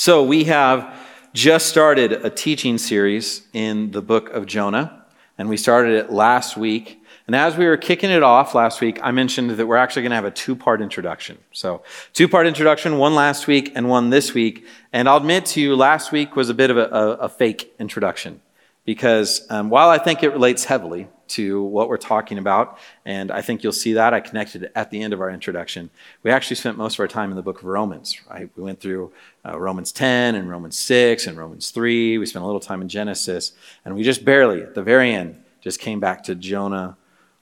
[0.00, 0.96] So, we have
[1.34, 5.04] just started a teaching series in the book of Jonah,
[5.36, 7.02] and we started it last week.
[7.26, 10.10] And as we were kicking it off last week, I mentioned that we're actually going
[10.10, 11.36] to have a two part introduction.
[11.50, 11.82] So,
[12.12, 14.64] two part introduction, one last week and one this week.
[14.92, 17.74] And I'll admit to you, last week was a bit of a, a, a fake
[17.80, 18.40] introduction
[18.84, 22.78] because um, while I think it relates heavily to what we're talking about.
[23.04, 24.14] And I think you'll see that.
[24.14, 25.90] I connected at the end of our introduction.
[26.22, 28.50] We actually spent most of our time in the book of Romans, right?
[28.56, 29.12] We went through
[29.44, 32.18] uh, Romans 10 and Romans 6 and Romans 3.
[32.18, 33.52] We spent a little time in Genesis.
[33.84, 36.96] And we just barely, at the very end, just came back to Jonah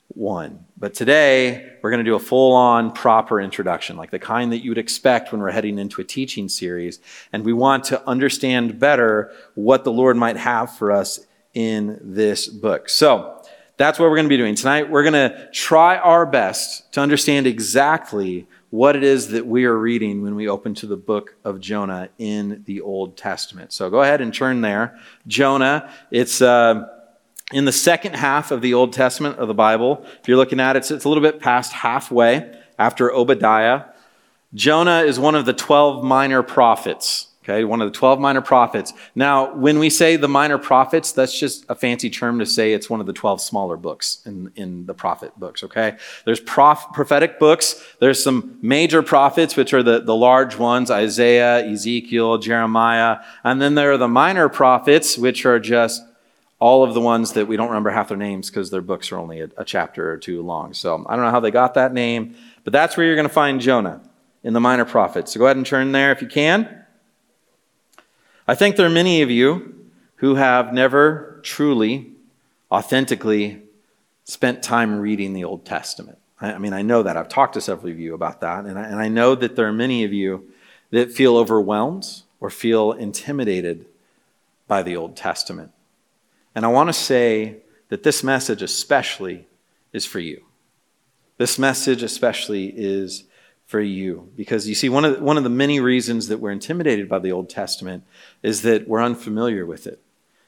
[0.09, 0.65] 1.
[0.79, 4.59] But today, we're going to do a full on, proper introduction, like the kind that
[4.59, 7.01] you would expect when we're heading into a teaching series.
[7.33, 11.21] And we want to understand better what the Lord might have for us
[11.55, 12.89] in this book.
[12.89, 13.36] So,
[13.77, 14.55] that's what we're going to be doing.
[14.55, 19.65] Tonight, we're going to try our best to understand exactly what it is that we
[19.65, 23.73] are reading when we open to the book of Jonah in the Old Testament.
[23.73, 24.99] So go ahead and turn there.
[25.27, 26.89] Jonah, it's uh,
[27.53, 30.05] in the second half of the Old Testament of the Bible.
[30.21, 33.85] If you're looking at it, it's, it's a little bit past halfway after Obadiah.
[34.55, 37.29] Jonah is one of the 12 minor prophets.
[37.49, 38.93] Okay, one of the 12 minor prophets.
[39.15, 42.91] Now, when we say the minor prophets, that's just a fancy term to say it's
[42.91, 45.97] one of the 12 smaller books in, in the prophet books, okay?
[46.25, 51.65] There's prof, prophetic books, there's some major prophets, which are the, the large ones Isaiah,
[51.65, 56.03] Ezekiel, Jeremiah, and then there are the minor prophets, which are just
[56.59, 59.19] all of the ones that we don't remember half their names because their books are
[59.19, 60.75] only a, a chapter or two long.
[60.75, 63.33] So I don't know how they got that name, but that's where you're going to
[63.33, 64.01] find Jonah
[64.43, 65.33] in the minor prophets.
[65.33, 66.86] So go ahead and turn there if you can.
[68.49, 69.75] I think there are many of you
[70.17, 72.13] who have never truly,
[72.71, 73.63] authentically
[74.25, 76.19] spent time reading the Old Testament.
[76.41, 77.17] I, mean, I know that.
[77.17, 78.65] I've talked to several of you about that.
[78.65, 80.53] And I, and I know that there are many of you
[80.91, 82.07] that feel overwhelmed
[82.41, 83.87] or feel intimidated
[84.69, 85.73] by the Old Testament.
[86.55, 87.59] And I want to say
[87.89, 89.47] that this message, especially,
[89.93, 90.45] is for you.
[91.39, 93.25] This message, especially, is
[93.67, 94.31] for you.
[94.37, 97.19] Because you see, one of, the, one of the many reasons that we're intimidated by
[97.19, 98.05] the Old Testament
[98.43, 100.01] is that we're unfamiliar with it.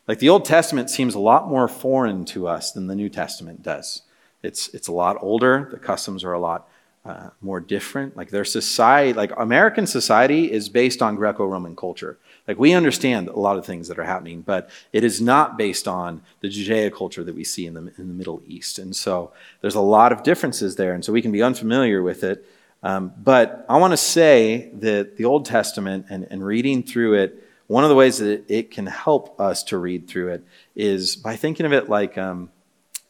[0.07, 3.63] Like the Old Testament seems a lot more foreign to us than the New Testament
[3.63, 4.03] does.
[4.43, 6.69] It's, it's a lot older, the customs are a lot
[7.05, 8.17] uh, more different.
[8.17, 12.19] Like their society, like American society is based on Greco Roman culture.
[12.47, 15.87] Like we understand a lot of things that are happening, but it is not based
[15.87, 18.79] on the Judaic culture that we see in the, in the Middle East.
[18.79, 20.95] And so there's a lot of differences there.
[20.95, 22.47] And so we can be unfamiliar with it.
[22.83, 27.45] Um, but I want to say that the Old Testament and, and reading through it,
[27.67, 30.45] one of the ways that it can help us to read through it
[30.75, 32.51] is by thinking of it like, um,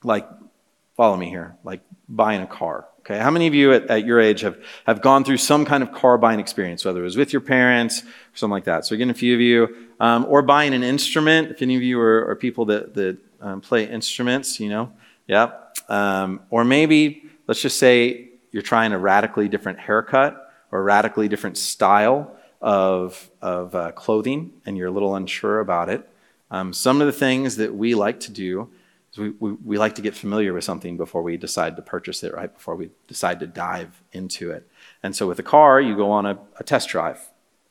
[0.03, 0.29] like
[0.97, 2.87] follow me here, like buying a car.
[3.01, 5.83] Okay, how many of you at, at, your age have, have gone through some kind
[5.83, 8.85] of car buying experience, whether it was with your parents or something like that?
[8.85, 11.51] So, again, a few of you, um, or buying an instrument.
[11.51, 14.93] If any of you are, are people that, that um, play instruments, you know,
[15.27, 15.53] yeah.
[15.89, 21.29] Um, or maybe, let's just say, you're trying a radically different haircut or a radically
[21.29, 26.09] different style of, of uh, clothing and you're a little unsure about it,
[26.51, 28.71] um, some of the things that we like to do
[29.13, 32.23] is we, we, we, like to get familiar with something before we decide to purchase
[32.23, 32.53] it, right?
[32.53, 34.67] Before we decide to dive into it.
[35.03, 37.21] And so with a car, you go on a, a test drive.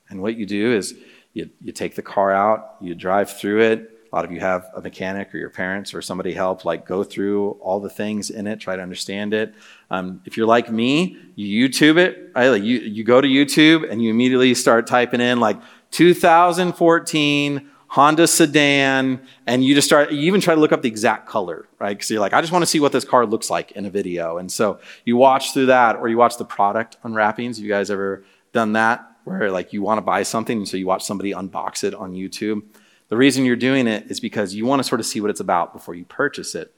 [0.09, 0.95] And what you do is
[1.33, 4.81] you, you take the car out, you drive through it, lot of you have a
[4.81, 8.59] mechanic or your parents or somebody help like go through all the things in it,
[8.59, 9.53] try to understand it.
[9.91, 12.31] Um, if you're like me, you YouTube it.
[12.35, 12.49] Right?
[12.49, 15.61] Like you, you go to YouTube and you immediately start typing in like
[15.91, 21.25] 2014 Honda sedan, and you just start, you even try to look up the exact
[21.25, 21.97] color, right?
[21.97, 23.89] Because you're like, I just want to see what this car looks like in a
[23.89, 24.37] video.
[24.37, 27.57] And so you watch through that, or you watch the product unwrappings.
[27.57, 29.09] Have you guys ever done that?
[29.23, 32.13] Where like you want to buy something, and so you watch somebody unbox it on
[32.13, 32.63] YouTube.
[33.09, 35.39] The reason you're doing it is because you want to sort of see what it's
[35.39, 36.73] about before you purchase it.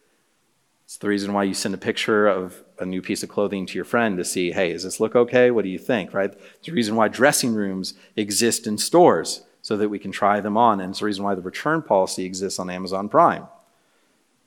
[0.86, 3.76] It's the reason why you send a picture of a new piece of clothing to
[3.76, 5.52] your friend to see, hey, does this look okay?
[5.52, 6.32] What do you think, right?
[6.32, 10.58] It's the reason why dressing rooms exist in stores so that we can try them
[10.58, 10.80] on.
[10.80, 13.48] And it's the reason why the return policy exists on Amazon Prime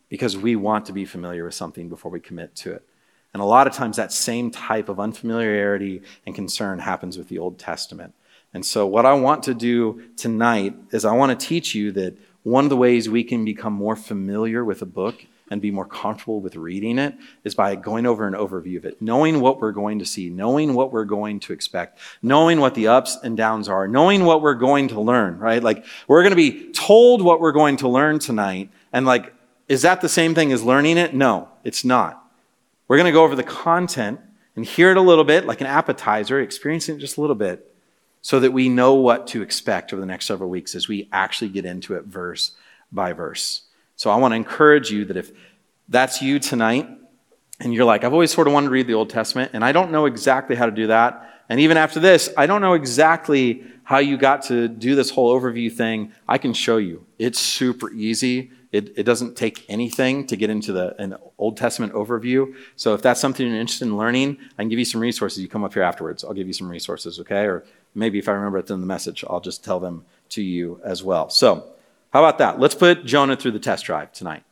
[0.08, 2.84] because we want to be familiar with something before we commit to it.
[3.32, 7.38] And a lot of times that same type of unfamiliarity and concern happens with the
[7.38, 8.14] Old Testament.
[8.54, 12.16] And so, what I want to do tonight is I want to teach you that
[12.42, 15.86] one of the ways we can become more familiar with a book and be more
[15.86, 17.14] comfortable with reading it
[17.44, 20.74] is by going over an overview of it, knowing what we're going to see, knowing
[20.74, 24.54] what we're going to expect, knowing what the ups and downs are, knowing what we're
[24.54, 25.62] going to learn, right?
[25.62, 28.70] Like, we're going to be told what we're going to learn tonight.
[28.92, 29.34] And, like,
[29.68, 31.14] is that the same thing as learning it?
[31.14, 32.24] No, it's not.
[32.88, 34.20] We're going to go over the content
[34.56, 37.71] and hear it a little bit, like an appetizer, experiencing it just a little bit.
[38.22, 41.50] So that we know what to expect over the next several weeks as we actually
[41.50, 42.52] get into it verse
[42.90, 43.62] by verse.
[43.96, 45.32] So I want to encourage you that if
[45.88, 46.88] that's you tonight,
[47.60, 49.72] and you're like, I've always sort of wanted to read the Old Testament, and I
[49.72, 51.28] don't know exactly how to do that.
[51.48, 55.38] And even after this, I don't know exactly how you got to do this whole
[55.38, 56.12] overview thing.
[56.26, 57.04] I can show you.
[57.18, 58.50] It's super easy.
[58.70, 62.54] It, it doesn't take anything to get into the, an Old Testament overview.
[62.74, 65.42] So if that's something you're interested in learning, I can give you some resources.
[65.42, 66.24] You come up here afterwards.
[66.24, 67.44] I'll give you some resources, okay?
[67.44, 70.80] Or maybe if I remember it in the message, I'll just tell them to you
[70.84, 71.28] as well.
[71.30, 71.72] So
[72.12, 72.60] how about that?
[72.60, 74.44] Let's put Jonah through the test drive tonight.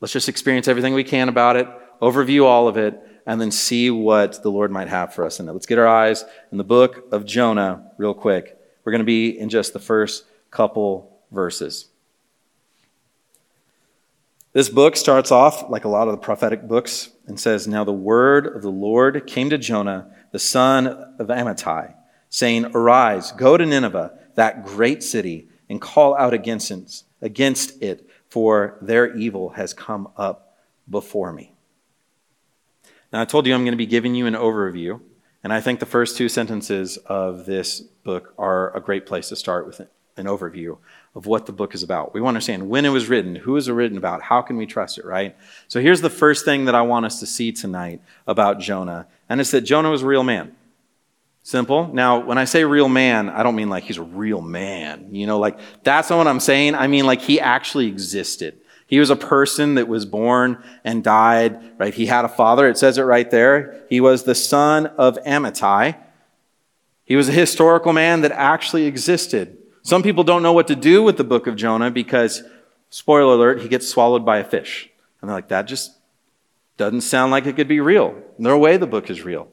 [0.00, 1.68] Let's just experience everything we can about it,
[2.00, 5.48] overview all of it, and then see what the Lord might have for us in
[5.48, 5.52] it.
[5.52, 8.56] Let's get our eyes in the book of Jonah real quick.
[8.84, 11.88] We're going to be in just the first couple verses.
[14.52, 17.92] This book starts off like a lot of the prophetic books and says, Now the
[17.92, 21.94] word of the Lord came to Jonah, the son of Amittai,
[22.28, 28.08] saying, Arise, go to Nineveh, that great city, and call out against it, against it,
[28.28, 30.58] for their evil has come up
[30.88, 31.52] before me.
[33.12, 35.00] Now, I told you I'm going to be giving you an overview,
[35.42, 39.36] and I think the first two sentences of this book are a great place to
[39.36, 39.80] start with
[40.16, 40.78] an overview
[41.14, 42.14] of what the book is about.
[42.14, 44.56] We want to understand when it was written, who was it written about, how can
[44.56, 45.36] we trust it, right?
[45.68, 49.40] So here's the first thing that I want us to see tonight about Jonah, and
[49.40, 50.54] it's that Jonah was a real man.
[51.46, 51.86] Simple.
[51.94, 55.14] Now, when I say real man, I don't mean like he's a real man.
[55.14, 56.74] You know, like that's not what I'm saying.
[56.74, 58.60] I mean like he actually existed.
[58.88, 61.94] He was a person that was born and died, right?
[61.94, 62.66] He had a father.
[62.66, 63.84] It says it right there.
[63.88, 65.96] He was the son of Amittai.
[67.04, 69.56] He was a historical man that actually existed.
[69.82, 72.42] Some people don't know what to do with the book of Jonah because,
[72.90, 74.90] spoiler alert, he gets swallowed by a fish.
[75.20, 75.92] And they're like, that just
[76.76, 78.20] doesn't sound like it could be real.
[78.36, 79.46] No way the book is real.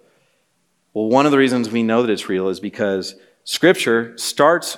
[0.94, 4.78] Well, one of the reasons we know that it's real is because Scripture starts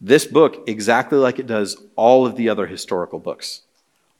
[0.00, 3.62] this book exactly like it does all of the other historical books.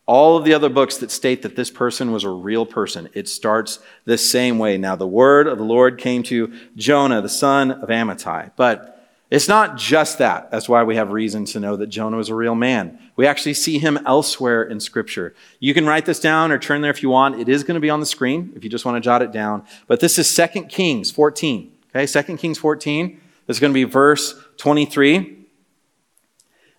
[0.04, 3.28] All of the other books that state that this person was a real person, it
[3.28, 4.76] starts the same way.
[4.76, 8.50] Now, the word of the Lord came to Jonah, the son of Amittai.
[8.56, 10.50] But it's not just that.
[10.50, 12.98] That's why we have reason to know that Jonah was a real man.
[13.20, 15.34] We actually see him elsewhere in Scripture.
[15.58, 17.38] You can write this down or turn there if you want.
[17.38, 19.30] It is going to be on the screen if you just want to jot it
[19.30, 19.66] down.
[19.86, 21.70] But this is 2 Kings 14.
[21.94, 23.20] Okay, 2 Kings 14.
[23.46, 25.36] This is going to be verse 23.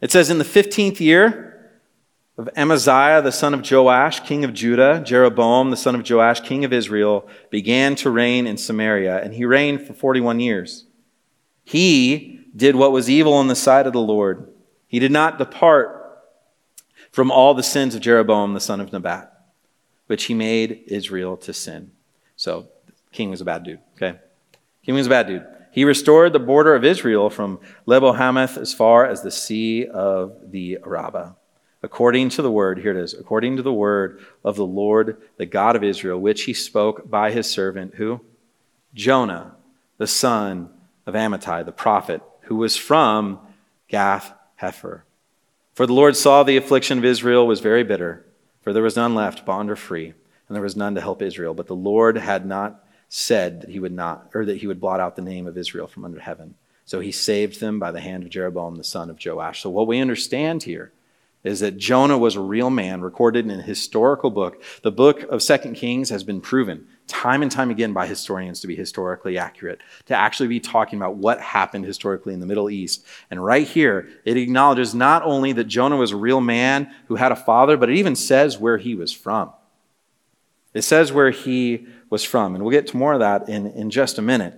[0.02, 1.70] It says, In the 15th year
[2.40, 6.66] of Amaziah, the son of Joash, king of Judah, Jeroboam, the son of Joash, king
[6.66, 10.86] of Israel, began to reign in Samaria, and he reigned for 41 years.
[11.64, 14.52] He did what was evil in the sight of the Lord.
[14.88, 16.01] He did not depart
[17.12, 19.32] from all the sins of Jeroboam the son of Nebat,
[20.08, 21.92] which he made Israel to sin.
[22.36, 22.68] So,
[23.12, 24.18] king was a bad dude, okay?
[24.84, 25.46] King was a bad dude.
[25.72, 30.52] He restored the border of Israel from Lebo Hamath as far as the sea of
[30.52, 31.36] the Araba.
[31.84, 35.46] According to the word, here it is, according to the word of the Lord, the
[35.46, 38.22] God of Israel, which he spoke by his servant, who?
[38.94, 39.56] Jonah,
[39.98, 40.70] the son
[41.06, 43.40] of Amittai, the prophet, who was from
[43.88, 45.02] Gath Hepher.
[45.74, 48.26] For the Lord saw the affliction of Israel was very bitter,
[48.62, 50.08] for there was none left, bond or free,
[50.48, 51.54] and there was none to help Israel.
[51.54, 55.00] But the Lord had not said that he would not, or that he would blot
[55.00, 56.56] out the name of Israel from under heaven.
[56.86, 59.62] So he saved them by the hand of Jeroboam the son of Joash.
[59.62, 60.92] So what we understand here
[61.44, 64.62] is that Jonah was a real man recorded in a historical book.
[64.84, 68.68] The book of Second Kings has been proven time and time again by historians to
[68.68, 73.06] be historically accurate, to actually be talking about what happened historically in the Middle East.
[73.30, 77.32] And right here, it acknowledges not only that Jonah was a real man who had
[77.32, 79.52] a father, but it even says where he was from.
[80.74, 82.56] It says where he was from.
[82.56, 84.54] And we'll get to more of that in, in just a minute.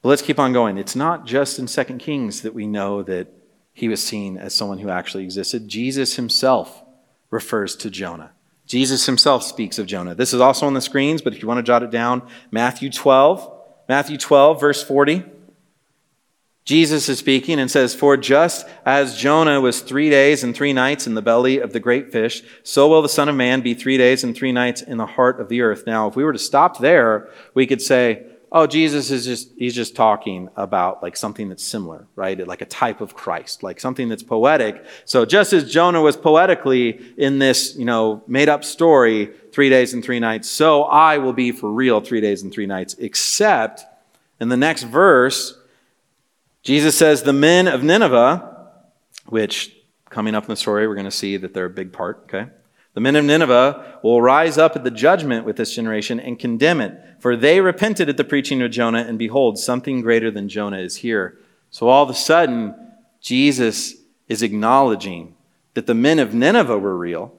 [0.00, 0.78] But let's keep on going.
[0.78, 3.28] It's not just in Second Kings that we know that
[3.72, 5.68] he was seen as someone who actually existed.
[5.68, 6.82] Jesus himself
[7.30, 8.32] refers to Jonah.
[8.66, 10.14] Jesus himself speaks of Jonah.
[10.14, 12.90] This is also on the screens, but if you want to jot it down, Matthew
[12.90, 13.52] 12,
[13.88, 15.24] Matthew 12, verse 40.
[16.64, 21.06] Jesus is speaking and says, For just as Jonah was three days and three nights
[21.08, 23.96] in the belly of the great fish, so will the Son of Man be three
[23.96, 25.84] days and three nights in the heart of the earth.
[25.84, 29.74] Now, if we were to stop there, we could say, oh, Jesus is just, he's
[29.74, 32.46] just talking about like something that's similar, right?
[32.46, 34.84] Like a type of Christ, like something that's poetic.
[35.04, 39.94] So just as Jonah was poetically in this, you know, made up story, three days
[39.94, 43.84] and three nights, so I will be for real three days and three nights, except
[44.40, 45.56] in the next verse,
[46.62, 48.68] Jesus says, the men of Nineveh,
[49.26, 49.76] which
[50.08, 52.50] coming up in the story, we're going to see that they're a big part, okay?
[52.94, 56.80] The men of Nineveh will rise up at the judgment with this generation and condemn
[56.80, 60.78] it, for they repented at the preaching of Jonah, and behold, something greater than Jonah
[60.78, 61.38] is here.
[61.70, 62.74] So all of a sudden,
[63.20, 63.94] Jesus
[64.28, 65.36] is acknowledging
[65.74, 67.34] that the men of Nineveh were real,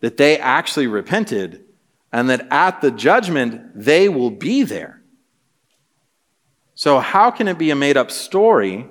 [0.00, 1.64] that they actually repented,
[2.12, 5.02] and that at the judgment, they will be there.
[6.74, 8.86] So, how can it be a made up story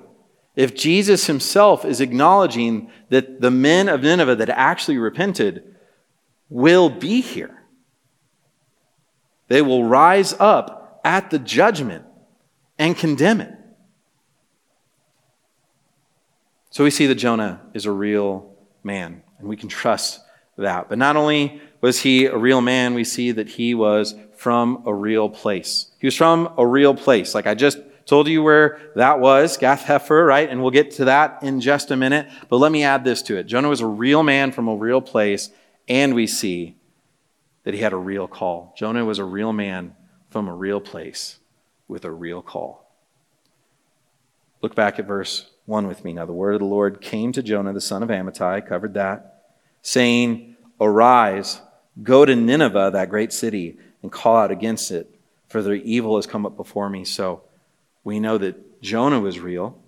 [0.56, 5.75] if Jesus himself is acknowledging that the men of Nineveh that actually repented
[6.48, 7.62] will be here?
[9.48, 12.04] They will rise up at the judgment
[12.78, 13.52] and condemn it.
[16.70, 20.20] So we see that Jonah is a real man, and we can trust
[20.58, 20.88] that.
[20.88, 24.92] But not only was he a real man, we see that he was from a
[24.92, 25.86] real place.
[25.98, 27.34] He was from a real place.
[27.34, 30.48] Like I just told you where that was, Gath Hepher, right?
[30.48, 32.28] And we'll get to that in just a minute.
[32.48, 33.44] But let me add this to it.
[33.44, 35.50] Jonah was a real man from a real place,
[35.88, 36.76] and we see
[37.64, 38.74] that he had a real call.
[38.76, 39.94] Jonah was a real man
[40.30, 41.38] from a real place
[41.88, 42.86] with a real call.
[44.62, 46.12] Look back at verse 1 with me.
[46.12, 49.52] Now, the word of the Lord came to Jonah, the son of Amittai, covered that,
[49.82, 51.60] saying, Arise,
[52.02, 55.10] go to Nineveh, that great city, and call out against it,
[55.48, 57.04] for their evil has come up before me.
[57.04, 57.42] So
[58.04, 59.78] we know that Jonah was real,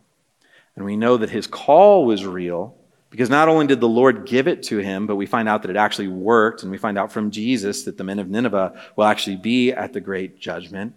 [0.74, 2.76] and we know that his call was real,
[3.10, 5.70] because not only did the Lord give it to him, but we find out that
[5.70, 9.04] it actually worked, and we find out from Jesus that the men of Nineveh will
[9.04, 10.94] actually be at the great judgment.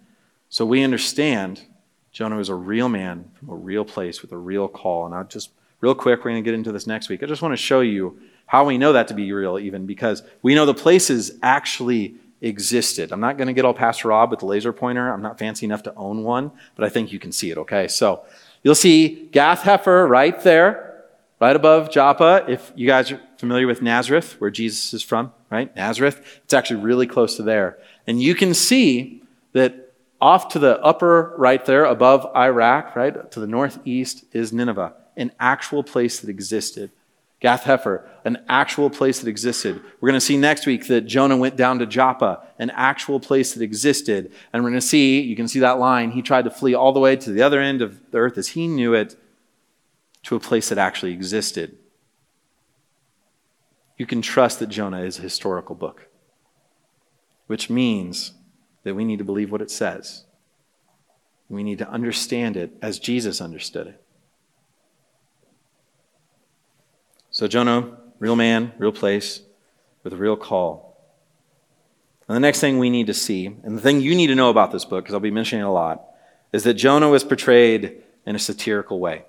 [0.48, 1.62] So we understand
[2.12, 5.06] Jonah was a real man from a real place with a real call.
[5.06, 5.50] And I just,
[5.80, 7.22] real quick, we're going to get into this next week.
[7.22, 10.22] I just want to show you how we know that to be real, even because
[10.42, 13.12] we know the places actually existed.
[13.12, 15.10] I'm not going to get all Pastor Rob with the laser pointer.
[15.10, 17.88] I'm not fancy enough to own one, but I think you can see it, okay?
[17.88, 18.24] So
[18.62, 20.91] you'll see Gath Hepher right there,
[21.42, 22.44] right above Joppa.
[22.46, 25.74] If you guys are familiar with Nazareth, where Jesus is from, right?
[25.74, 27.78] Nazareth, it's actually really close to there.
[28.06, 33.40] And you can see that off to the upper right there, above Iraq, right, to
[33.40, 36.92] the northeast is Nineveh, an actual place that existed.
[37.40, 39.82] Gath Hepher, an actual place that existed.
[40.00, 43.54] We're going to see next week that Jonah went down to Joppa, an actual place
[43.54, 44.30] that existed.
[44.52, 46.92] And we're going to see, you can see that line, he tried to flee all
[46.92, 49.16] the way to the other end of the earth as he knew it,
[50.24, 51.76] to a place that actually existed.
[53.96, 56.08] You can trust that Jonah is a historical book,
[57.46, 58.32] which means
[58.84, 60.24] that we need to believe what it says.
[61.48, 64.02] We need to understand it as Jesus understood it.
[67.30, 69.42] So, Jonah, real man, real place,
[70.02, 70.92] with a real call.
[72.28, 74.50] And the next thing we need to see, and the thing you need to know
[74.50, 76.04] about this book, because I'll be mentioning it a lot,
[76.52, 79.24] is that Jonah was portrayed in a satirical way.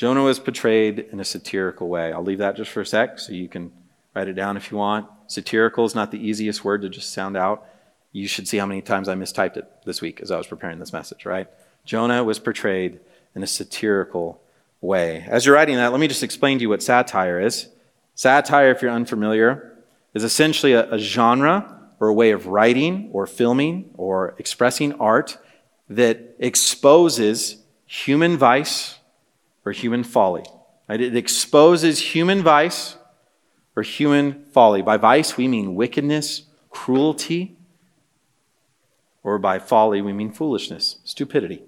[0.00, 2.10] Jonah was portrayed in a satirical way.
[2.10, 3.70] I'll leave that just for a sec so you can
[4.14, 5.06] write it down if you want.
[5.26, 7.66] Satirical is not the easiest word to just sound out.
[8.10, 10.78] You should see how many times I mistyped it this week as I was preparing
[10.78, 11.48] this message, right?
[11.84, 12.98] Jonah was portrayed
[13.34, 14.40] in a satirical
[14.80, 15.26] way.
[15.28, 17.68] As you're writing that, let me just explain to you what satire is.
[18.14, 19.76] Satire, if you're unfamiliar,
[20.14, 25.36] is essentially a, a genre or a way of writing or filming or expressing art
[25.90, 28.96] that exposes human vice
[29.70, 30.42] or human folly.
[30.88, 31.00] Right?
[31.00, 32.96] It exposes human vice
[33.76, 34.82] or human folly.
[34.82, 37.56] By vice, we mean wickedness, cruelty,
[39.22, 41.62] or by folly, we mean foolishness, stupidity.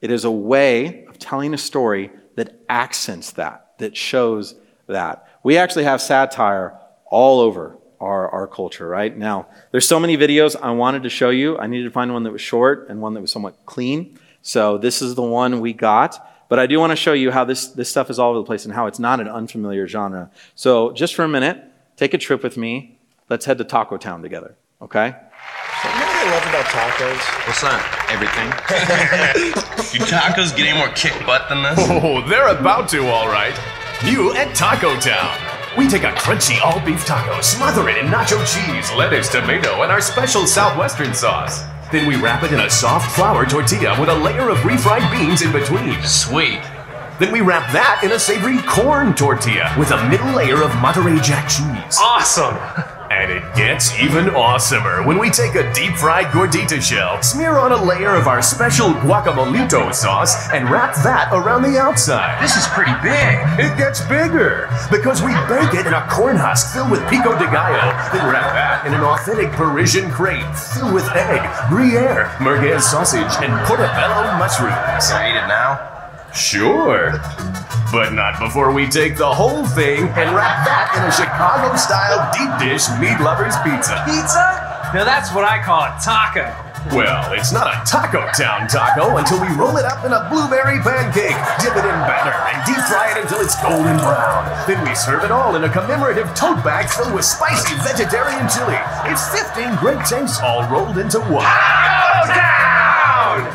[0.00, 4.54] It is a way of telling a story that accents that, that shows
[4.86, 5.28] that.
[5.42, 6.78] We actually have satire
[7.10, 9.14] all over our, our culture, right?
[9.14, 11.58] Now, there's so many videos I wanted to show you.
[11.58, 14.18] I needed to find one that was short and one that was somewhat clean.
[14.40, 16.24] So this is the one we got.
[16.48, 18.44] But I do want to show you how this, this stuff is all over the
[18.44, 20.30] place and how it's not an unfamiliar genre.
[20.54, 21.62] So just for a minute,
[21.96, 22.98] take a trip with me.
[23.28, 25.08] Let's head to Taco Town together, okay?
[25.84, 27.46] You know what I love about tacos?
[27.46, 28.08] What's that?
[28.08, 28.48] Everything.
[29.92, 31.78] Do tacos get any more kick butt than this?
[31.78, 33.54] Oh, they're about to, all right.
[34.04, 35.36] New at Taco Town.
[35.76, 39.92] We take a crunchy all beef taco, smother it in nacho cheese, lettuce, tomato, and
[39.92, 41.62] our special southwestern sauce.
[41.90, 45.40] Then we wrap it in a soft flour tortilla with a layer of refried beans
[45.40, 46.02] in between.
[46.02, 46.60] Sweet.
[47.18, 51.18] Then we wrap that in a savory corn tortilla with a middle layer of Monterey
[51.20, 51.98] Jack cheese.
[51.98, 52.56] Awesome!
[53.58, 58.14] Gets even awesomer when we take a deep fried gordita shell, smear on a layer
[58.14, 62.40] of our special guacamolito sauce, and wrap that around the outside.
[62.40, 63.34] This is pretty big.
[63.58, 67.50] It gets bigger because we bake it in a corn husk filled with pico de
[67.50, 67.82] gallo,
[68.14, 73.50] then wrap that in an authentic Parisian crepe filled with egg, Gruyere, merguez sausage, and
[73.66, 75.10] portobello mushrooms.
[75.10, 75.97] Can I eat it now?
[76.34, 77.12] Sure.
[77.90, 82.20] But not before we take the whole thing and wrap that in a Chicago style
[82.36, 84.04] deep dish meat lovers pizza.
[84.04, 84.44] Pizza?
[84.92, 86.52] Now that's what I call a taco.
[86.94, 90.78] Well, it's not a Taco Town taco until we roll it up in a blueberry
[90.80, 94.46] pancake, dip it in batter, and deep fry it until it's golden brown.
[94.66, 98.78] Then we serve it all in a commemorative tote bag filled with spicy vegetarian chili.
[99.10, 101.44] It's 15 great tastes all rolled into one.
[101.44, 102.57] Taco Town!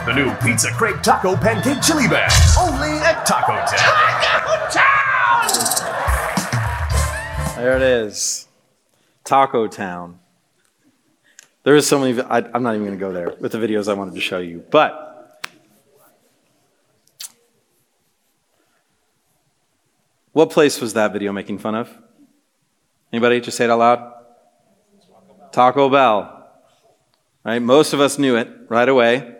[0.06, 2.30] The new pizza crepe taco pancake chili bag,
[2.60, 3.70] only at Taco Town.
[4.22, 5.48] Taco Town!
[7.56, 8.50] There it is.
[9.24, 10.20] Taco Town.
[11.64, 13.88] There is so many, I, I'm not even going to go there with the videos
[13.88, 14.66] I wanted to show you.
[14.70, 15.40] But
[20.34, 21.90] what place was that video making fun of?
[23.14, 23.40] Anybody?
[23.40, 24.14] Just say it out loud.
[25.54, 26.50] Taco Bell.
[27.46, 27.62] Right?
[27.62, 29.33] Most of us knew it right away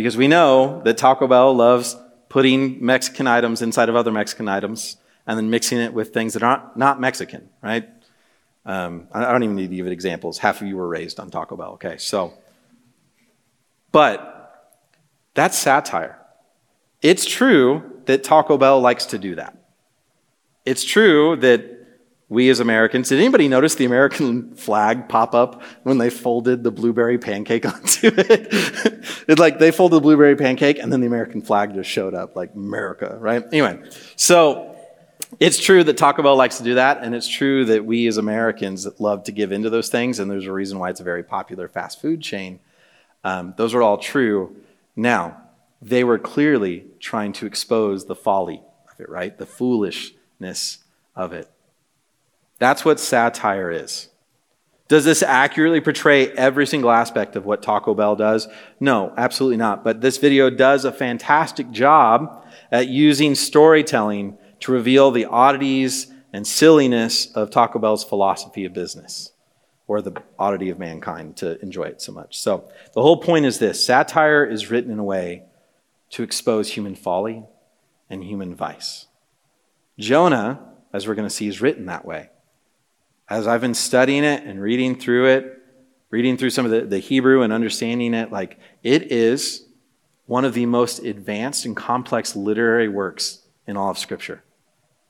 [0.00, 1.94] because we know that Taco Bell loves
[2.30, 6.42] putting Mexican items inside of other Mexican items and then mixing it with things that
[6.42, 7.86] aren't not Mexican, right?
[8.64, 10.38] Um, I don't even need to give it examples.
[10.38, 11.98] Half of you were raised on Taco Bell, okay?
[11.98, 12.32] So,
[13.92, 14.80] but
[15.34, 16.18] that's satire.
[17.02, 19.54] It's true that Taco Bell likes to do that.
[20.64, 21.79] It's true that
[22.30, 26.70] we as Americans, did anybody notice the American flag pop up when they folded the
[26.70, 29.38] blueberry pancake onto it?
[29.38, 32.54] like they folded the blueberry pancake and then the American flag just showed up, like
[32.54, 33.44] America, right?
[33.52, 33.82] Anyway,
[34.14, 34.76] so
[35.40, 38.16] it's true that Taco Bell likes to do that, and it's true that we as
[38.16, 41.22] Americans love to give into those things, and there's a reason why it's a very
[41.22, 42.60] popular fast food chain.
[43.24, 44.56] Um, those are all true.
[44.94, 45.36] Now,
[45.82, 49.36] they were clearly trying to expose the folly of it, right?
[49.36, 50.78] The foolishness
[51.16, 51.50] of it.
[52.60, 54.08] That's what satire is.
[54.86, 58.48] Does this accurately portray every single aspect of what Taco Bell does?
[58.78, 59.82] No, absolutely not.
[59.82, 66.46] But this video does a fantastic job at using storytelling to reveal the oddities and
[66.46, 69.32] silliness of Taco Bell's philosophy of business,
[69.86, 72.38] or the oddity of mankind to enjoy it so much.
[72.38, 75.44] So, the whole point is this satire is written in a way
[76.10, 77.44] to expose human folly
[78.10, 79.06] and human vice.
[79.98, 80.60] Jonah,
[80.92, 82.30] as we're going to see, is written that way
[83.30, 85.62] as I've been studying it and reading through it,
[86.10, 89.64] reading through some of the, the Hebrew and understanding it, like it is
[90.26, 94.42] one of the most advanced and complex literary works in all of Scripture.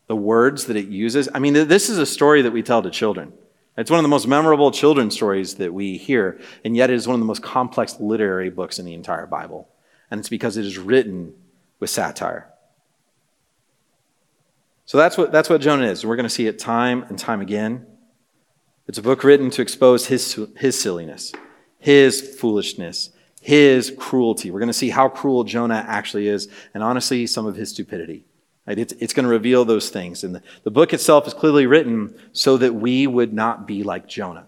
[0.07, 2.91] The words that it uses, I mean, this is a story that we tell to
[2.91, 3.33] children.
[3.77, 7.07] It's one of the most memorable children's stories that we hear, and yet it is
[7.07, 9.69] one of the most complex literary books in the entire Bible.
[10.11, 11.35] And it's because it is written
[11.79, 12.51] with satire.
[14.85, 16.05] So that's what, that's what Jonah is.
[16.05, 17.87] We're going to see it time and time again.
[18.87, 21.33] It's a book written to expose his, his silliness,
[21.79, 24.51] his foolishness, his cruelty.
[24.51, 28.25] We're going to see how cruel Jonah actually is, and honestly, some of his stupidity.
[28.67, 30.23] It's, it's going to reveal those things.
[30.23, 34.07] And the, the book itself is clearly written so that we would not be like
[34.07, 34.47] Jonah.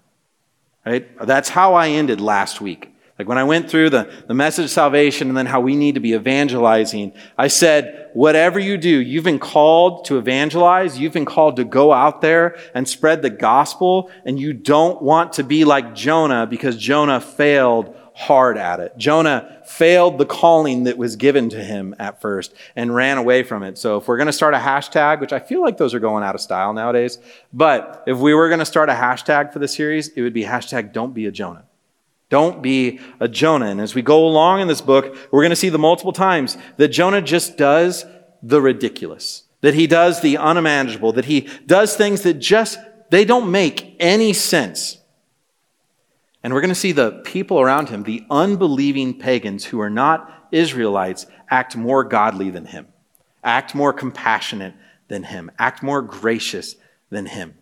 [0.84, 1.08] Right?
[1.18, 2.91] That's how I ended last week.
[3.22, 5.94] Like when I went through the, the message of salvation and then how we need
[5.94, 10.98] to be evangelizing, I said, whatever you do, you've been called to evangelize.
[10.98, 14.10] You've been called to go out there and spread the gospel.
[14.24, 18.96] And you don't want to be like Jonah because Jonah failed hard at it.
[18.96, 23.62] Jonah failed the calling that was given to him at first and ran away from
[23.62, 23.78] it.
[23.78, 26.24] So if we're going to start a hashtag, which I feel like those are going
[26.24, 27.18] out of style nowadays,
[27.52, 30.42] but if we were going to start a hashtag for the series, it would be
[30.42, 31.66] hashtag don't be a Jonah.
[32.32, 33.66] Don't be a Jonah.
[33.66, 36.56] And as we go along in this book, we're going to see the multiple times
[36.78, 38.06] that Jonah just does
[38.42, 42.78] the ridiculous, that he does the unimaginable, that he does things that just,
[43.10, 44.96] they don't make any sense.
[46.42, 50.48] And we're going to see the people around him, the unbelieving pagans who are not
[50.52, 52.86] Israelites, act more godly than him,
[53.44, 54.72] act more compassionate
[55.08, 56.76] than him, act more gracious
[57.10, 57.58] than him.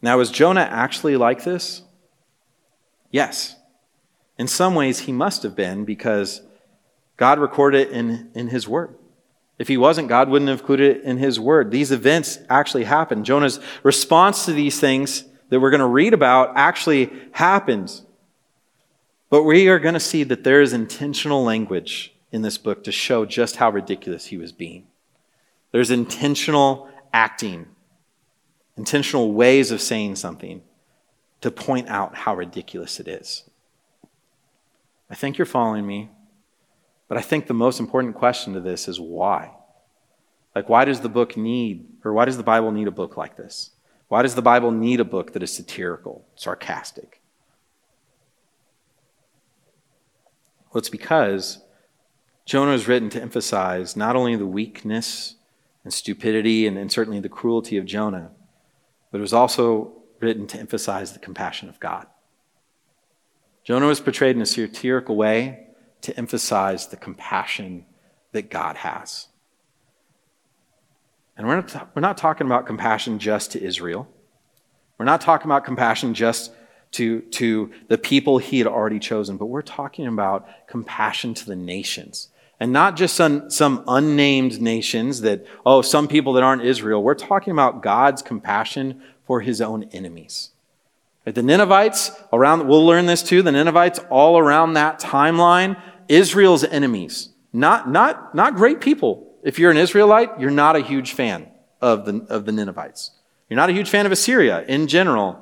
[0.00, 1.82] Now, is Jonah actually like this?
[3.12, 3.54] Yes.
[4.38, 6.42] In some ways, he must have been because
[7.16, 8.96] God recorded it in, in his word.
[9.58, 11.70] If he wasn't, God wouldn't have included it in his word.
[11.70, 13.26] These events actually happened.
[13.26, 18.02] Jonah's response to these things that we're going to read about actually happens.
[19.30, 22.92] But we are going to see that there is intentional language in this book to
[22.92, 24.86] show just how ridiculous he was being.
[25.70, 27.66] There's intentional acting,
[28.76, 30.62] intentional ways of saying something
[31.42, 33.44] to point out how ridiculous it is.
[35.10, 36.10] I think you're following me,
[37.08, 39.50] but I think the most important question to this is why?
[40.54, 43.36] Like, why does the book need, or why does the Bible need a book like
[43.36, 43.70] this?
[44.08, 47.20] Why does the Bible need a book that is satirical, sarcastic?
[50.72, 51.62] Well, it's because
[52.46, 55.36] Jonah was written to emphasize not only the weakness
[55.84, 58.30] and stupidity and, and certainly the cruelty of Jonah,
[59.10, 62.06] but it was also written to emphasize the compassion of God.
[63.64, 65.66] Jonah was portrayed in a satirical way
[66.02, 67.84] to emphasize the compassion
[68.32, 69.28] that God has.
[71.36, 74.08] And we're not, we're not talking about compassion just to Israel.
[74.98, 76.52] We're not talking about compassion just
[76.92, 81.56] to, to the people he had already chosen, but we're talking about compassion to the
[81.56, 82.28] nations.
[82.60, 87.02] And not just some, some unnamed nations that, oh, some people that aren't Israel.
[87.02, 90.50] We're talking about God's compassion for his own enemies.
[91.24, 97.28] The Ninevites around, we'll learn this too, the Ninevites all around that timeline, Israel's enemies.
[97.52, 99.32] Not, not, not great people.
[99.42, 101.48] If you're an Israelite, you're not a huge fan
[101.80, 103.12] of the, of the Ninevites.
[103.48, 105.38] You're not a huge fan of Assyria in general.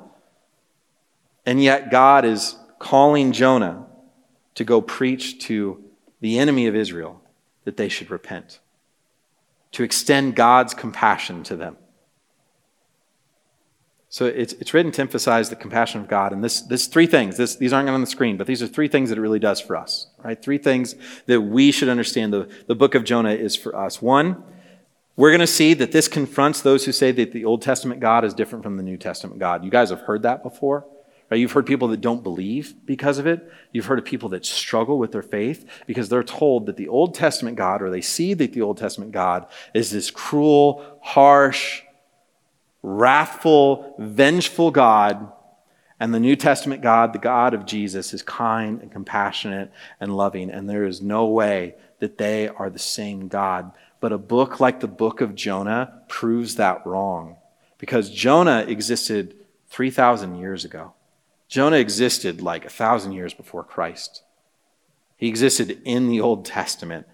[1.45, 3.87] And yet God is calling Jonah
[4.55, 5.83] to go preach to
[6.19, 7.21] the enemy of Israel
[7.63, 8.59] that they should repent,
[9.71, 11.77] to extend God's compassion to them.
[14.11, 16.33] So it's, it's written to emphasize the compassion of God.
[16.33, 18.89] And this, this three things, this, these aren't on the screen, but these are three
[18.89, 20.39] things that it really does for us, right?
[20.39, 20.95] Three things
[21.27, 24.01] that we should understand the, the book of Jonah is for us.
[24.01, 24.43] One,
[25.15, 28.25] we're going to see that this confronts those who say that the Old Testament God
[28.25, 29.63] is different from the New Testament God.
[29.63, 30.85] You guys have heard that before.
[31.29, 31.39] Right?
[31.39, 33.49] You've heard people that don't believe because of it.
[33.71, 37.15] You've heard of people that struggle with their faith because they're told that the Old
[37.15, 41.83] Testament God, or they see that the Old Testament God is this cruel, harsh,
[42.83, 45.31] wrathful, vengeful God.
[45.99, 50.49] And the New Testament God, the God of Jesus, is kind and compassionate and loving.
[50.49, 53.71] And there is no way that they are the same God.
[53.99, 57.37] But a book like the book of Jonah proves that wrong.
[57.77, 59.35] Because Jonah existed
[59.69, 60.93] 3,000 years ago.
[61.47, 64.23] Jonah existed like a thousand years before Christ.
[65.17, 67.05] He existed in the Old Testament.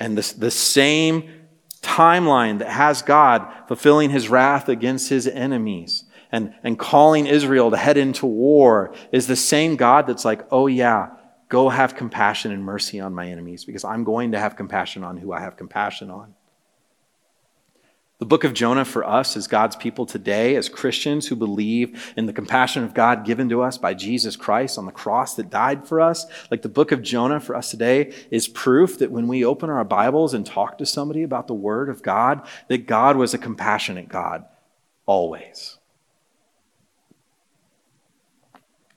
[0.00, 1.43] And the, the same
[1.84, 7.76] timeline that has God fulfilling his wrath against his enemies and, and calling Israel to
[7.76, 11.10] head into war is the same God that's like, oh, yeah,
[11.48, 15.16] go have compassion and mercy on my enemies because I'm going to have compassion on
[15.16, 16.34] who I have compassion on.
[18.24, 22.24] The book of Jonah for us as God's people today, as Christians who believe in
[22.24, 25.86] the compassion of God given to us by Jesus Christ on the cross that died
[25.86, 29.44] for us, like the book of Jonah for us today is proof that when we
[29.44, 33.34] open our Bibles and talk to somebody about the Word of God, that God was
[33.34, 34.46] a compassionate God
[35.04, 35.76] always.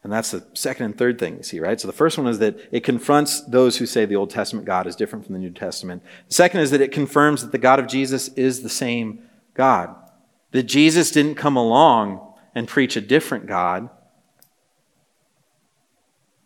[0.08, 1.82] And that's the second and third thing you see, right?
[1.82, 4.88] So the first one is that it confronts those who say the Old Testament God
[4.88, 6.02] is different from the New Testament.
[6.30, 9.22] The second is that it confirms that the God of Jesus is the same
[9.54, 9.94] God.
[10.52, 13.90] That Jesus didn't come along and preach a different God.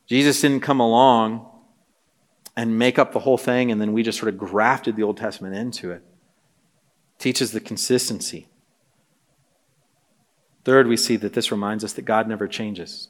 [0.07, 1.47] Jesus didn't come along
[2.57, 5.17] and make up the whole thing and then we just sort of grafted the Old
[5.17, 6.01] Testament into it.
[7.19, 8.47] teaches the consistency.
[10.63, 13.09] Third, we see that this reminds us that God never changes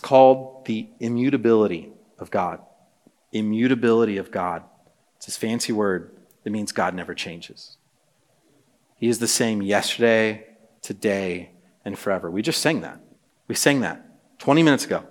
[0.00, 2.60] called the immutability of God.
[3.32, 4.62] Immutability of God.
[5.16, 7.76] It's this fancy word that means God never changes.
[8.96, 10.46] He is the same yesterday,
[10.82, 11.50] today,
[11.84, 12.30] and forever.
[12.30, 13.00] We just sang that.
[13.48, 15.04] We sang that 20 minutes ago.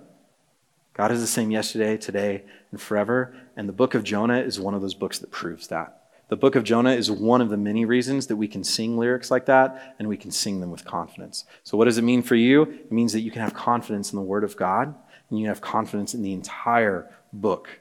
[0.94, 3.36] God is the same yesterday, today, and forever.
[3.56, 6.03] And the book of Jonah is one of those books that proves that.
[6.28, 9.30] The book of Jonah is one of the many reasons that we can sing lyrics
[9.30, 11.44] like that and we can sing them with confidence.
[11.62, 12.62] So, what does it mean for you?
[12.62, 14.94] It means that you can have confidence in the Word of God
[15.28, 17.80] and you have confidence in the entire book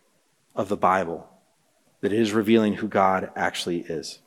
[0.56, 1.29] of the Bible
[2.01, 4.19] that it is revealing who God actually is.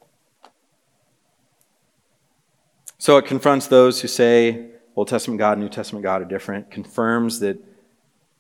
[2.99, 6.71] So, it confronts those who say Old Testament God and New Testament God are different,
[6.71, 7.63] confirms that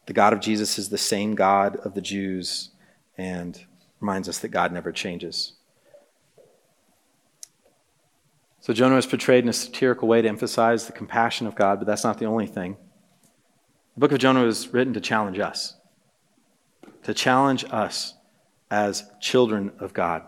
[0.06, 2.70] the God of Jesus is the same God of the Jews,
[3.18, 3.62] and
[4.00, 5.55] reminds us that God never changes.
[8.66, 11.86] So Jonah is portrayed in a satirical way to emphasize the compassion of God, but
[11.86, 12.76] that's not the only thing.
[13.94, 15.76] The book of Jonah was written to challenge us,
[17.04, 18.14] to challenge us
[18.68, 20.24] as children of God,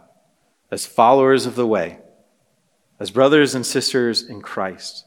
[0.70, 1.98] as followers of the way,
[3.01, 5.05] as brothers and sisters in Christ,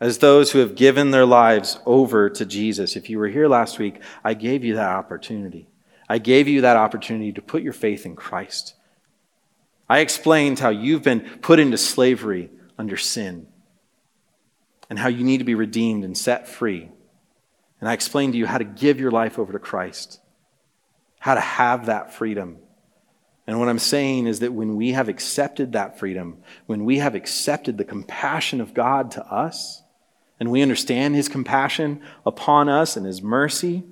[0.00, 2.96] as those who have given their lives over to Jesus.
[2.96, 5.68] If you were here last week, I gave you that opportunity.
[6.08, 8.72] I gave you that opportunity to put your faith in Christ
[9.88, 13.46] I explained how you've been put into slavery under sin
[14.90, 16.90] and how you need to be redeemed and set free.
[17.80, 20.20] And I explained to you how to give your life over to Christ,
[21.18, 22.58] how to have that freedom.
[23.46, 27.14] And what I'm saying is that when we have accepted that freedom, when we have
[27.14, 29.82] accepted the compassion of God to us,
[30.40, 33.84] and we understand his compassion upon us and his mercy,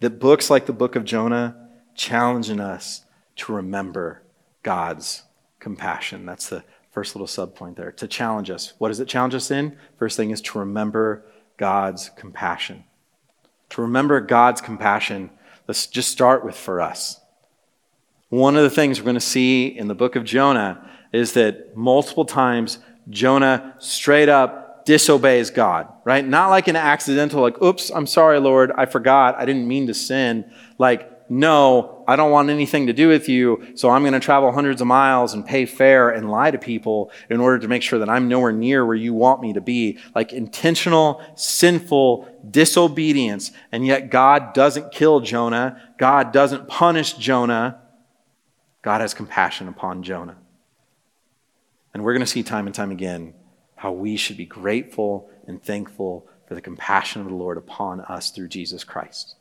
[0.00, 3.04] that books like the book of Jonah challenging us
[3.36, 4.22] to remember
[4.66, 5.22] God's
[5.60, 6.26] compassion.
[6.26, 7.92] That's the first little subpoint there.
[7.92, 8.72] To challenge us.
[8.78, 9.76] What does it challenge us in?
[9.96, 11.24] First thing is to remember
[11.56, 12.82] God's compassion.
[13.70, 15.30] To remember God's compassion,
[15.68, 17.20] let's just start with for us.
[18.28, 21.76] One of the things we're going to see in the book of Jonah is that
[21.76, 26.26] multiple times Jonah straight up disobeys God, right?
[26.26, 29.94] Not like an accidental, like, oops, I'm sorry, Lord, I forgot, I didn't mean to
[29.94, 30.50] sin.
[30.76, 34.52] Like, no, I don't want anything to do with you, so I'm going to travel
[34.52, 37.98] hundreds of miles and pay fare and lie to people in order to make sure
[37.98, 39.98] that I'm nowhere near where you want me to be.
[40.14, 43.50] Like intentional, sinful disobedience.
[43.72, 45.80] And yet God doesn't kill Jonah.
[45.98, 47.80] God doesn't punish Jonah.
[48.82, 50.36] God has compassion upon Jonah.
[51.92, 53.34] And we're going to see time and time again
[53.74, 58.30] how we should be grateful and thankful for the compassion of the Lord upon us
[58.30, 59.36] through Jesus Christ.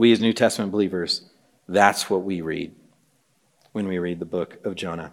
[0.00, 1.28] We, as New Testament believers,
[1.68, 2.74] that's what we read
[3.72, 5.12] when we read the book of Jonah.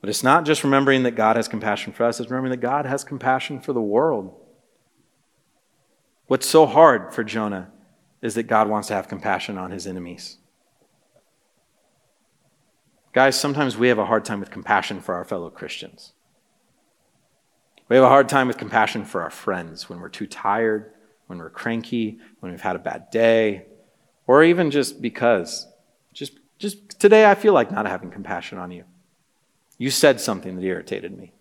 [0.00, 2.86] But it's not just remembering that God has compassion for us, it's remembering that God
[2.86, 4.32] has compassion for the world.
[6.28, 7.72] What's so hard for Jonah
[8.22, 10.38] is that God wants to have compassion on his enemies.
[13.12, 16.12] Guys, sometimes we have a hard time with compassion for our fellow Christians.
[17.88, 20.91] We have a hard time with compassion for our friends when we're too tired
[21.32, 23.64] when we're cranky, when we've had a bad day,
[24.26, 25.66] or even just because.
[26.12, 28.84] Just, just today, I feel like not having compassion on you.
[29.78, 31.32] You said something that irritated me.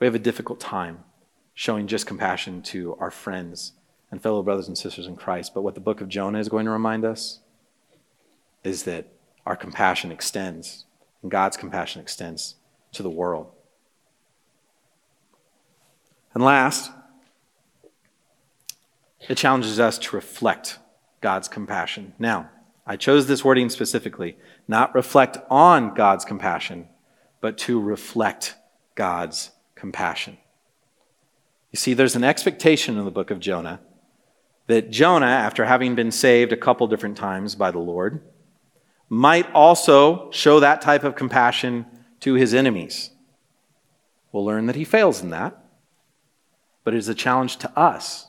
[0.00, 1.04] We have a difficult time
[1.54, 3.72] showing just compassion to our friends
[4.10, 5.54] and fellow brothers and sisters in Christ.
[5.54, 7.38] But what the book of Jonah is going to remind us
[8.64, 9.06] is that
[9.46, 10.86] our compassion extends,
[11.22, 12.56] and God's compassion extends
[12.94, 13.52] to the world.
[16.34, 16.90] And last,
[19.28, 20.78] it challenges us to reflect
[21.20, 22.12] God's compassion.
[22.18, 22.50] Now,
[22.86, 24.36] I chose this wording specifically,
[24.68, 26.88] not reflect on God's compassion,
[27.40, 28.54] but to reflect
[28.94, 30.38] God's compassion.
[31.72, 33.80] You see, there's an expectation in the book of Jonah
[34.66, 38.22] that Jonah, after having been saved a couple different times by the Lord,
[39.08, 41.86] might also show that type of compassion
[42.20, 43.10] to his enemies.
[44.32, 45.64] We'll learn that he fails in that,
[46.82, 48.28] but it is a challenge to us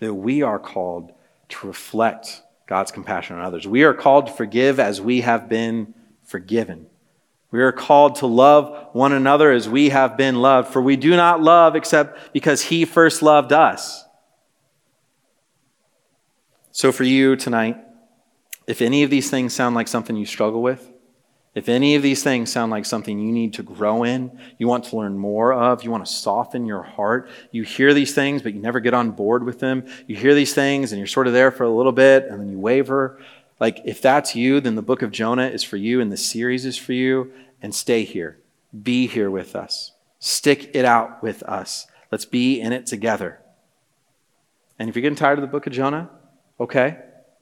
[0.00, 1.12] that we are called
[1.48, 3.66] to reflect God's compassion on others.
[3.66, 6.86] We are called to forgive as we have been forgiven.
[7.50, 11.16] We are called to love one another as we have been loved, for we do
[11.16, 14.04] not love except because He first loved us.
[16.72, 17.78] So, for you tonight,
[18.66, 20.92] if any of these things sound like something you struggle with,
[21.58, 24.84] if any of these things sound like something you need to grow in, you want
[24.84, 28.54] to learn more of, you want to soften your heart, you hear these things, but
[28.54, 29.84] you never get on board with them.
[30.06, 32.48] You hear these things and you're sort of there for a little bit and then
[32.48, 33.20] you waver.
[33.58, 36.64] Like, if that's you, then the book of Jonah is for you and the series
[36.64, 37.32] is for you.
[37.60, 38.38] And stay here.
[38.80, 39.90] Be here with us.
[40.20, 41.88] Stick it out with us.
[42.12, 43.40] Let's be in it together.
[44.78, 46.08] And if you're getting tired of the book of Jonah,
[46.60, 46.98] okay,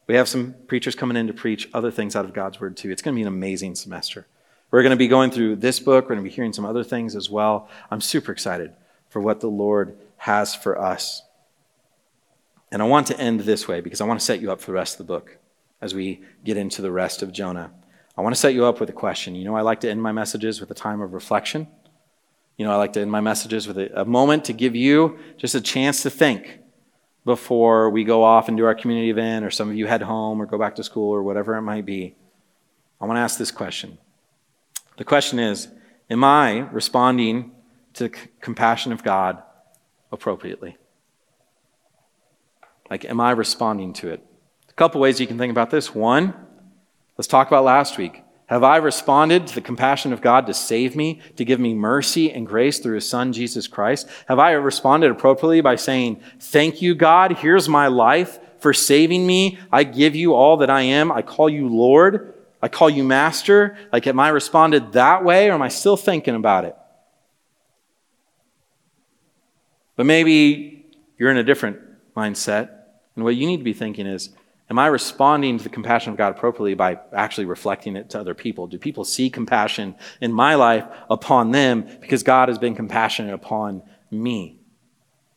[0.07, 2.91] we have some preachers coming in to preach other things out of God's Word, too.
[2.91, 4.27] It's going to be an amazing semester.
[4.71, 6.05] We're going to be going through this book.
[6.05, 7.69] We're going to be hearing some other things as well.
[7.91, 8.73] I'm super excited
[9.09, 11.23] for what the Lord has for us.
[12.71, 14.67] And I want to end this way because I want to set you up for
[14.67, 15.39] the rest of the book
[15.81, 17.71] as we get into the rest of Jonah.
[18.17, 19.35] I want to set you up with a question.
[19.35, 21.69] You know, I like to end my messages with a time of reflection.
[22.57, 25.19] You know, I like to end my messages with a, a moment to give you
[25.37, 26.61] just a chance to think
[27.27, 30.41] before we go off and do our community event, or some of you head home
[30.41, 32.15] or go back to school or whatever it might be,
[33.01, 33.99] I want to ask this question.
[34.97, 35.69] The question is
[36.09, 37.51] Am I responding
[37.95, 39.43] to the compassion of God
[40.13, 40.79] appropriately?
[42.89, 44.25] Like, am I responding to it?
[44.69, 45.93] A couple ways you can think about this.
[45.93, 46.33] One,
[47.19, 48.23] let's talk about last week.
[48.47, 52.31] Have I responded to the compassion of God to save me, to give me mercy
[52.31, 54.09] and grace through his son, Jesus Christ?
[54.29, 57.39] Have I responded appropriately by saying, Thank you, God.
[57.39, 59.59] Here's my life for saving me.
[59.73, 61.11] I give you all that I am.
[61.11, 62.35] I call you Lord.
[62.63, 63.77] I call you Master.
[63.93, 66.77] Like, am I responded that way or am I still thinking about it?
[69.97, 70.87] But maybe
[71.19, 71.79] you're in a different
[72.17, 72.71] mindset.
[73.17, 74.31] And what you need to be thinking is,
[74.69, 78.35] Am I responding to the compassion of God appropriately by actually reflecting it to other
[78.35, 78.67] people?
[78.67, 83.83] Do people see compassion in my life upon them because God has been compassionate upon
[84.11, 84.56] me?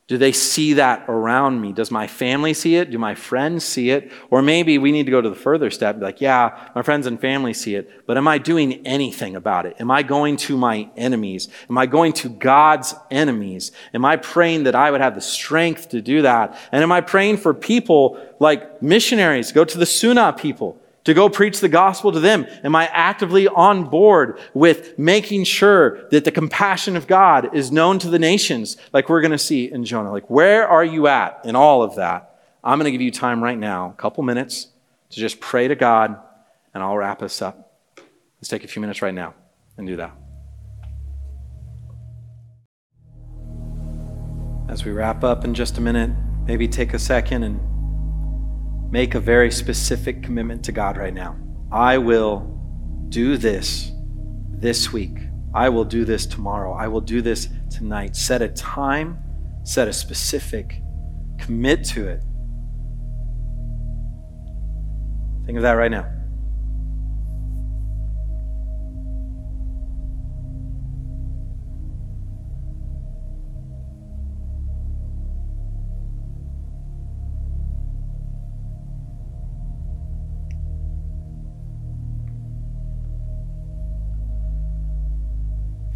[0.09, 1.71] Do they see that around me?
[1.71, 2.89] Does my family see it?
[2.89, 4.11] Do my friends see it?
[4.31, 7.21] Or maybe we need to go to the further step, like, yeah, my friends and
[7.21, 9.75] family see it, but am I doing anything about it?
[9.79, 11.47] Am I going to my enemies?
[11.69, 13.71] Am I going to God's enemies?
[13.93, 16.57] Am I praying that I would have the strength to do that?
[16.71, 20.81] And am I praying for people like missionaries, go to the Suna people?
[21.05, 22.45] To go preach the gospel to them?
[22.63, 27.99] Am I actively on board with making sure that the compassion of God is known
[27.99, 30.11] to the nations, like we're going to see in Jonah?
[30.11, 32.39] Like, where are you at in all of that?
[32.63, 34.67] I'm going to give you time right now, a couple minutes,
[35.11, 36.17] to just pray to God,
[36.73, 37.73] and I'll wrap us up.
[38.37, 39.33] Let's take a few minutes right now
[39.77, 40.15] and do that.
[44.69, 46.11] As we wrap up in just a minute,
[46.45, 47.59] maybe take a second and
[48.91, 51.35] make a very specific commitment to God right now.
[51.71, 52.59] I will
[53.09, 53.91] do this
[54.51, 55.17] this week.
[55.53, 56.73] I will do this tomorrow.
[56.73, 58.15] I will do this tonight.
[58.15, 59.19] Set a time,
[59.63, 60.81] set a specific,
[61.37, 62.21] commit to it.
[65.45, 66.18] Think of that right now.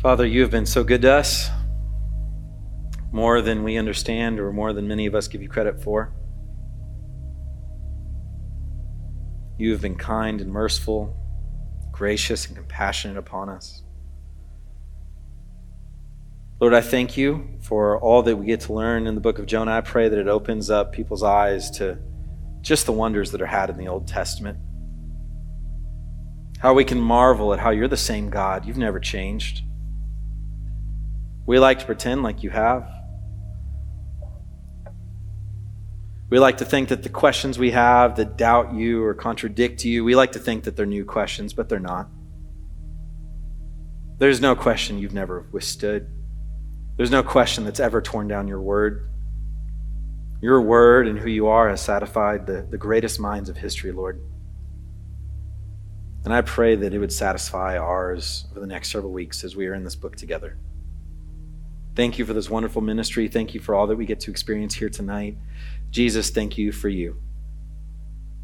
[0.04, 1.50] Father, you have been so good to us,
[3.14, 6.14] more than we understand or more than many of us give you credit for.
[9.58, 11.16] You have been kind and merciful,
[11.94, 13.82] gracious and compassionate upon us.
[16.60, 19.46] Lord, I thank you for all that we get to learn in the book of
[19.46, 19.72] Jonah.
[19.72, 21.98] I pray that it opens up people's eyes to
[22.60, 24.58] just the wonders that are had in the Old Testament.
[26.60, 28.66] How we can marvel at how you're the same God.
[28.66, 29.62] You've never changed.
[31.46, 32.90] We like to pretend like you have.
[36.30, 40.04] We like to think that the questions we have that doubt you or contradict you,
[40.04, 42.10] we like to think that they're new questions, but they're not.
[44.18, 46.08] There's no question you've never withstood.
[46.98, 49.10] There's no question that's ever torn down your word.
[50.42, 54.22] Your word and who you are has satisfied the, the greatest minds of history, Lord.
[56.26, 59.68] And I pray that it would satisfy ours over the next several weeks as we
[59.68, 60.58] are in this book together.
[61.96, 63.28] Thank you for this wonderful ministry.
[63.28, 65.38] Thank you for all that we get to experience here tonight.
[65.92, 67.18] Jesus, thank you for you.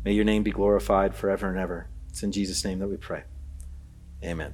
[0.05, 1.87] May your name be glorified forever and ever.
[2.09, 3.23] It's in Jesus' name that we pray.
[4.23, 4.53] Amen.